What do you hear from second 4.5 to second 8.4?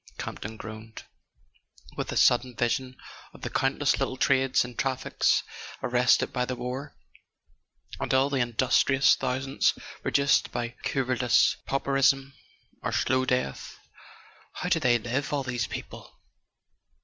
and traffics arrested by the war, and all the